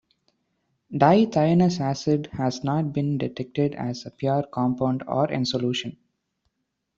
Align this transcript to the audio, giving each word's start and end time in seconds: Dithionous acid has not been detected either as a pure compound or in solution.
Dithionous 0.91 1.79
acid 1.79 2.27
has 2.33 2.63
not 2.63 2.91
been 2.91 3.19
detected 3.19 3.75
either 3.75 3.89
as 3.89 4.03
a 4.07 4.09
pure 4.09 4.41
compound 4.51 5.03
or 5.07 5.29
in 5.31 5.45
solution. 5.45 5.95